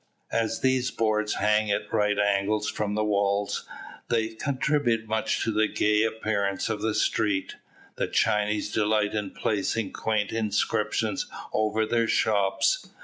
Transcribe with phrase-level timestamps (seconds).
[0.31, 3.67] As these boards hang at right angles from the walls,
[4.09, 7.57] they contribute much to the gay appearance of the street.
[7.97, 12.89] The Chinese delight in placing quaint inscriptions over their shops.